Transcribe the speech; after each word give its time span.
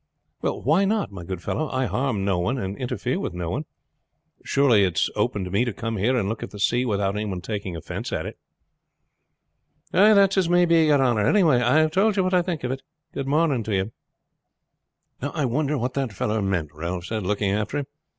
"Why 0.41 0.83
not, 0.83 1.11
my 1.11 1.23
good 1.23 1.43
fellow? 1.43 1.69
I 1.69 1.85
harm 1.85 2.25
no 2.25 2.39
one, 2.39 2.57
and 2.57 2.75
interfere 2.75 3.19
with 3.19 3.35
no 3.35 3.51
one. 3.51 3.65
Surely 4.43 4.83
it 4.83 4.97
is 4.97 5.11
open 5.15 5.43
to 5.43 5.51
me 5.51 5.63
to 5.63 5.73
come 5.73 5.97
here 5.97 6.17
and 6.17 6.27
look 6.27 6.41
at 6.41 6.49
the 6.49 6.57
sea 6.59 6.85
without 6.85 7.15
any 7.15 7.25
one 7.25 7.39
taking 7.39 7.75
offense 7.75 8.11
at 8.11 8.25
it." 8.25 8.39
"That's 9.91 10.39
as 10.39 10.47
it 10.47 10.49
may 10.49 10.65
be, 10.65 10.85
yer 10.87 10.99
honor. 11.03 11.27
Anyhow 11.27 11.49
I 11.51 11.77
have 11.81 11.91
told 11.91 12.17
you 12.17 12.23
what 12.23 12.33
I 12.33 12.41
think 12.41 12.63
of 12.63 12.71
it. 12.71 12.81
Good 13.13 13.27
morning 13.27 13.61
to 13.61 13.75
you." 13.75 13.91
"I 15.21 15.45
wonder 15.45 15.77
what 15.77 15.93
that 15.93 16.11
fellow 16.13 16.41
meant," 16.41 16.71
Ralph 16.73 17.05
said, 17.05 17.21
looking 17.21 17.51
after 17.51 17.77
him. 17.77 17.85